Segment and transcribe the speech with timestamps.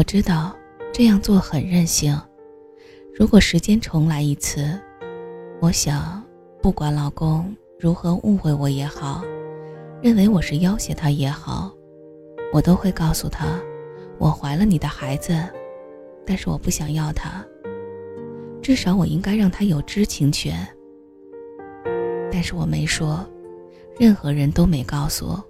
[0.00, 0.56] 我知道
[0.94, 2.18] 这样做很任性。
[3.14, 4.80] 如果时间重来一次，
[5.60, 6.24] 我想，
[6.62, 9.22] 不管老公如何误会我也好，
[10.02, 11.70] 认为我是要挟他也好，
[12.50, 13.60] 我都会告诉他，
[14.16, 15.38] 我怀了你的孩子，
[16.24, 17.44] 但是我不想要他。
[18.62, 20.66] 至少我应该让他有知情权。
[22.32, 23.22] 但是我没说，
[23.98, 25.44] 任何人都没告诉我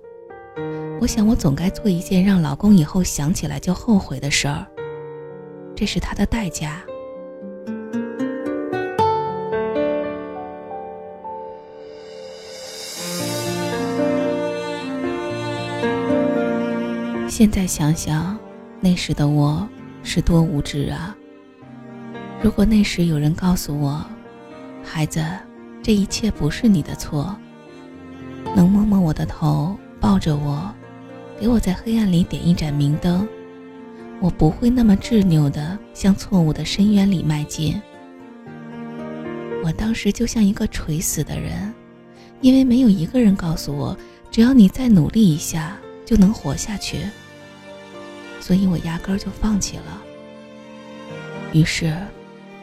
[1.01, 1.07] 我。
[1.07, 4.65] 想，我总该做一件让老公以后想起来就后悔的事儿。
[5.75, 6.83] 这是他的代价。
[17.29, 18.39] 现在想想，
[18.79, 19.67] 那时的我
[20.03, 21.17] 是多无知啊！
[22.43, 24.05] 如果那时有人告诉我，
[24.85, 25.25] 孩子，
[25.83, 27.35] 这一切不是你的错，
[28.55, 30.71] 能摸摸我的头，抱着我，
[31.41, 33.27] 给我在黑暗里点一盏明灯，
[34.21, 37.81] 我不会那么执拗的向错误的深渊里迈进。
[39.65, 41.73] 我当时就像一个垂死的人，
[42.43, 43.97] 因为没有一个人告诉我，
[44.31, 46.99] 只要你再努力一下，就能活下去。
[48.39, 50.03] 所以我压根儿就放弃了。
[51.55, 51.97] 于是，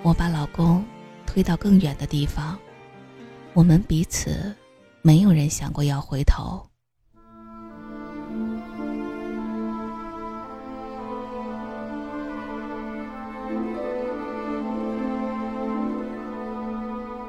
[0.03, 0.85] 我把老公
[1.25, 2.55] 推到更远的地方，
[3.53, 4.53] 我们彼此
[5.01, 6.66] 没有人想过要回头。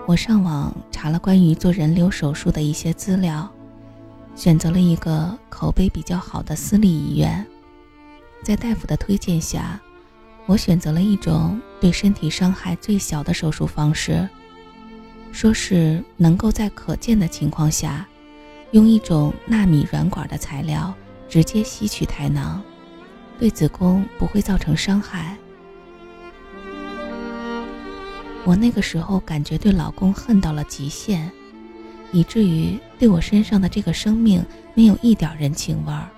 [0.09, 3.47] 我上网查了关于做人流手术的一些资料，
[4.35, 7.47] 选择了一个口碑比较好的私立医院。
[8.43, 9.79] 在大夫的推荐下，
[10.47, 14.27] 我选择了一种对身体伤害最小的手术方式，
[15.31, 18.09] 说是能够在可见的情况下，
[18.71, 20.95] 用一种纳米软管的材料
[21.29, 22.63] 直接吸取胎囊，
[23.39, 25.37] 对子宫不会造成伤害。
[28.49, 31.31] 我那个时候感觉对老公恨到了极限，
[32.13, 34.43] 以至于对我身上的这个生命
[34.73, 36.09] 没有一点人情味儿。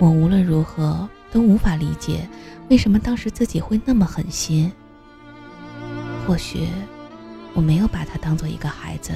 [0.00, 2.28] 我无论如何都无法理解，
[2.68, 4.72] 为什么当时自己会那么狠心。
[6.26, 6.66] 或许
[7.54, 9.12] 我没有把她当做一个孩子，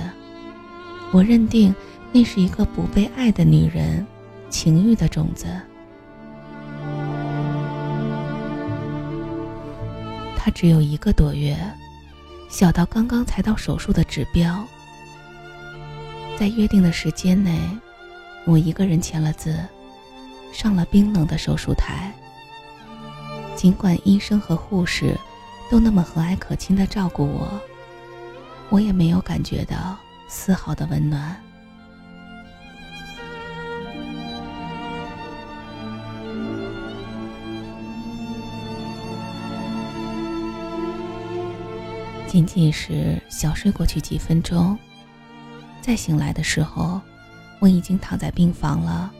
[1.11, 1.75] 我认定
[2.13, 4.07] 那是一个不被爱的女人，
[4.49, 5.49] 情欲的种子。
[10.45, 11.57] 他只有一个多月，
[12.51, 14.67] 小到刚刚才到手术的指标。
[16.37, 17.57] 在约定的时间内，
[18.45, 19.57] 我一个人签了字。
[20.53, 22.13] 上了冰冷的手术台。
[23.55, 25.17] 尽管医生和护士
[25.71, 27.49] 都那么和蔼可亲地照顾我，
[28.69, 29.97] 我也没有感觉到
[30.29, 31.42] 丝毫的温暖。
[42.33, 44.79] 仅仅是小睡过去几分钟，
[45.83, 46.99] 再醒来的时候，
[47.59, 49.13] 我已经躺在病房了。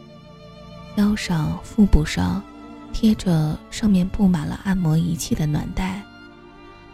[0.97, 2.43] 腰上、腹部上
[2.91, 6.01] 贴着上面布满了按摩仪器的暖袋，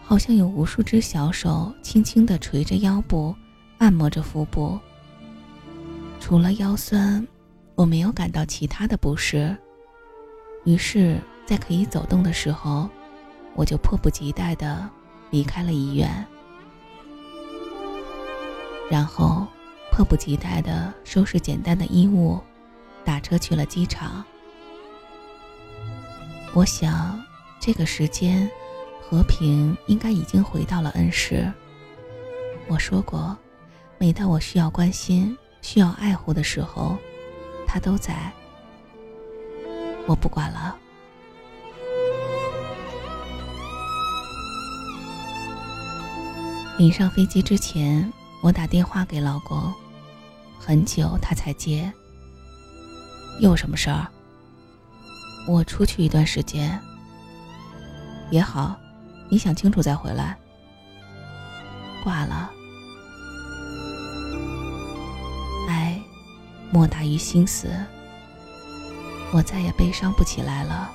[0.02, 3.32] 好像有无数只小手轻轻地捶着腰部，
[3.78, 4.76] 按摩着腹部。
[6.18, 7.24] 除了腰酸，
[7.76, 9.56] 我没有感到其他的不适。
[10.64, 12.90] 于是，在可以走动的时候，
[13.54, 14.90] 我就迫不及待地
[15.30, 16.26] 离开了医院，
[18.90, 19.46] 然后
[19.92, 22.40] 迫不及待地收拾简单的衣物。
[23.04, 24.22] 打车去了机场。
[26.52, 27.18] 我想，
[27.58, 28.50] 这个时间，
[29.00, 31.50] 和平应该已经回到了恩施。
[32.66, 33.34] 我说过，
[33.96, 36.98] 每当我需要关心、需要爱护的时候，
[37.66, 38.30] 他都在。
[40.06, 40.76] 我不管了。
[46.78, 48.10] 临上飞机之前，
[48.40, 49.74] 我打电话给老公，
[50.60, 51.92] 很久他才接。
[53.40, 54.06] 有什么事儿？
[55.48, 56.80] 我出去一段时间
[58.30, 58.76] 也好，
[59.28, 60.38] 你想清楚再回来。
[62.04, 62.48] 挂了，
[65.68, 66.00] 爱
[66.70, 67.68] 莫大于心死，
[69.32, 70.92] 我再也悲伤不起来了。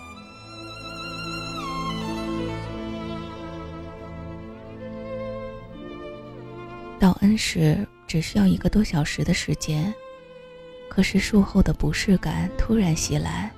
[7.03, 9.93] 到恩时只需要一个多小时的时间。
[10.87, 13.51] 可是术后的不适感突然袭来，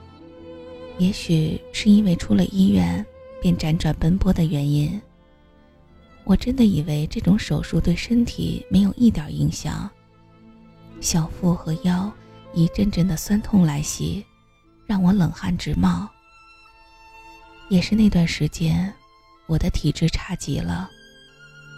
[0.98, 3.06] 也许是因为出了医院
[3.40, 5.00] 便辗转奔波的原因。
[6.24, 9.88] 我真的以为这种手术对身体没有一点影响，
[11.00, 12.12] 小腹和腰
[12.52, 14.26] 一阵阵的酸痛来袭，
[14.88, 16.10] 让我冷汗直冒。
[17.70, 18.92] 也是那段时间，
[19.46, 20.90] 我的体质差极了，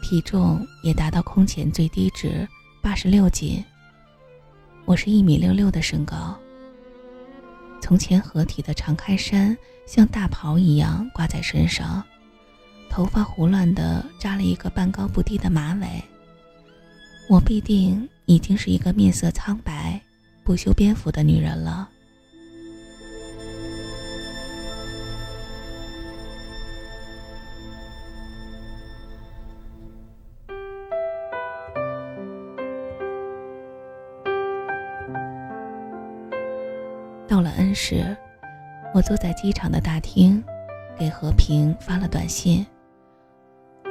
[0.01, 2.47] 体重也达到空前最低值
[2.81, 3.63] 八十六斤。
[4.85, 6.37] 我是一米六六的身高，
[7.81, 12.01] 从前合体的长开衫像大袍一样挂在身上，
[12.89, 15.87] 头发胡乱的扎了一个半高不低的马尾。
[17.29, 19.99] 我必定已经是一个面色苍白、
[20.45, 21.89] 不修边幅的女人了。
[37.37, 38.17] 到了恩时，
[38.95, 40.43] 我坐在机场的大厅，
[40.97, 42.65] 给和平发了短信：“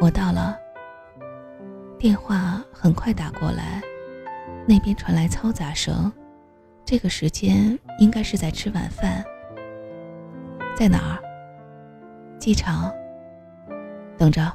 [0.03, 0.59] 我到了。”
[1.97, 3.81] 电话很快打过来，
[4.67, 6.13] 那边传来嘈杂声。
[6.85, 9.25] 这个时间应该是在吃晚饭。
[10.77, 11.23] 在哪儿？
[12.41, 12.93] 机场。
[14.19, 14.53] 等着。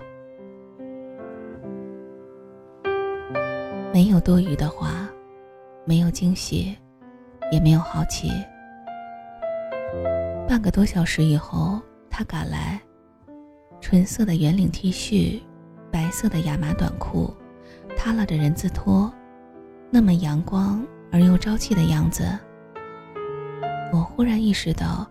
[3.93, 5.07] 没有多余的话，
[5.85, 6.77] 没有惊喜，
[7.53, 8.29] 也没有好奇。
[10.51, 12.77] 半个多小时以后，他赶来，
[13.80, 15.42] 纯色的圆领 T 恤，
[15.89, 17.33] 白色的亚麻短裤。
[17.95, 19.09] 耷拉着人字拖，
[19.89, 22.38] 那么阳光而又朝气的样子。
[23.94, 25.09] 我忽然意识到，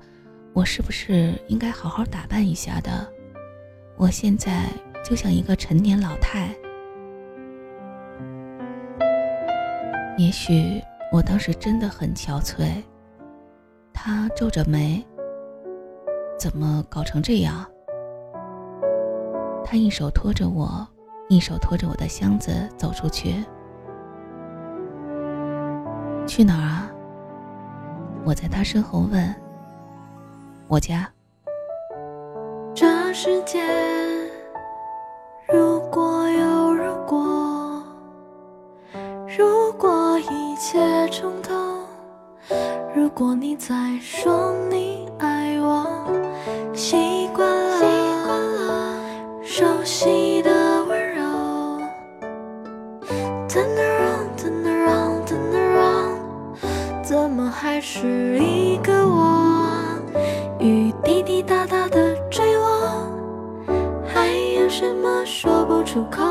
[0.52, 3.10] 我是不是应该好好打扮一下的？
[3.96, 4.66] 我现在
[5.02, 6.54] 就像一个陈年老太。
[10.18, 12.82] 也许我当时真的很憔悴。
[13.92, 15.04] 他皱着眉，
[16.40, 17.66] 怎么搞成这样？
[19.62, 20.88] 他一手托着我。
[21.28, 23.44] 一手拖着我的箱子走出去，
[26.26, 26.90] 去哪儿啊？
[28.24, 29.32] 我在他身后问。
[30.66, 31.08] 我家。
[32.74, 33.62] 这世界
[35.46, 37.80] 如果有如果，
[39.38, 41.54] 如果一切重头，
[42.92, 45.86] 如果你在说你爱我，
[46.72, 47.84] 习惯了习
[48.24, 48.98] 惯了
[49.42, 51.22] 熟悉的温柔
[53.48, 56.16] turn around turn around turn around
[57.02, 59.70] 怎么还是一个我？
[60.58, 63.06] 雨滴滴答答的坠落
[64.06, 66.29] 还有什么说不出口？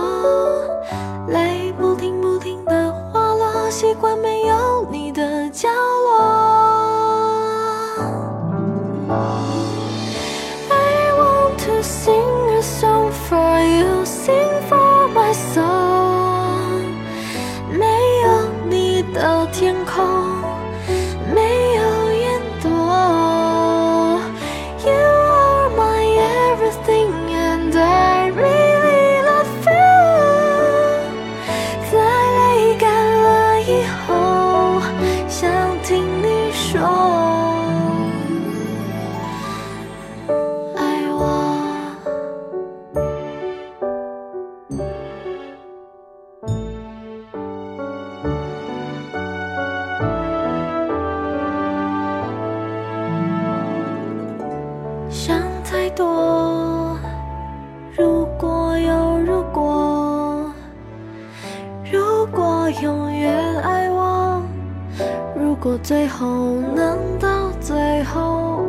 [65.82, 66.28] 最后
[66.76, 68.66] 能到最后，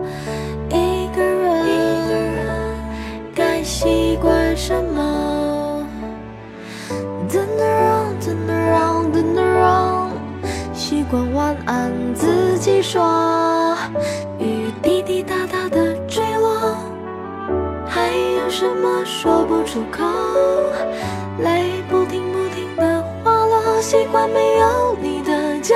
[0.71, 1.67] 一个人
[3.35, 5.85] 该习惯什么
[7.29, 10.11] ？Turn around, turn around, turn around，
[10.73, 13.77] 习惯晚安自己说，
[14.39, 16.75] 雨滴滴答答的坠落，
[17.87, 20.05] 还有什么说不出口？
[21.43, 25.75] 泪不停不停的滑落，习惯没有你的角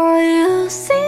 [0.00, 0.70] Are you.
[0.70, 0.99] See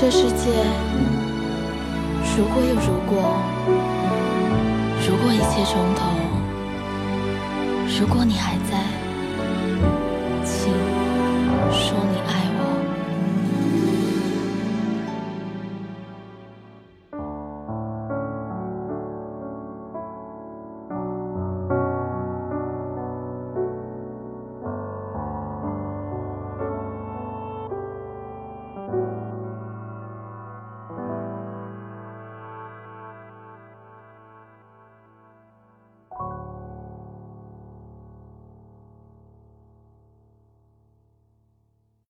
[0.00, 0.52] 这世界
[2.36, 3.36] 如果有如果，
[5.04, 6.00] 如果一切重头，
[7.98, 8.78] 如果你还在，
[10.44, 10.72] 请
[11.72, 12.37] 说你爱。